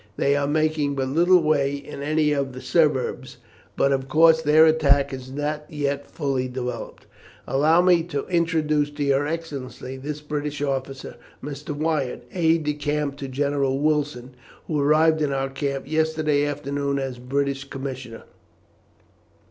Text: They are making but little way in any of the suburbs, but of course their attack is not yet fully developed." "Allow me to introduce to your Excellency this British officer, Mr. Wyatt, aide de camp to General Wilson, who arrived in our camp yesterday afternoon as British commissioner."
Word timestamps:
They 0.17 0.35
are 0.35 0.47
making 0.47 0.95
but 0.95 1.09
little 1.09 1.43
way 1.43 1.75
in 1.75 2.01
any 2.01 2.31
of 2.31 2.53
the 2.53 2.59
suburbs, 2.61 3.37
but 3.77 3.91
of 3.91 4.07
course 4.07 4.41
their 4.41 4.65
attack 4.65 5.13
is 5.13 5.31
not 5.31 5.63
yet 5.69 6.07
fully 6.09 6.47
developed." 6.47 7.05
"Allow 7.45 7.83
me 7.83 8.01
to 8.05 8.25
introduce 8.25 8.89
to 8.89 9.03
your 9.03 9.27
Excellency 9.27 9.97
this 9.97 10.19
British 10.19 10.59
officer, 10.59 11.17
Mr. 11.43 11.69
Wyatt, 11.75 12.27
aide 12.33 12.63
de 12.63 12.73
camp 12.73 13.15
to 13.17 13.27
General 13.27 13.77
Wilson, 13.77 14.33
who 14.65 14.79
arrived 14.79 15.21
in 15.21 15.31
our 15.31 15.49
camp 15.49 15.87
yesterday 15.87 16.45
afternoon 16.47 16.97
as 16.97 17.19
British 17.19 17.65
commissioner." 17.65 18.23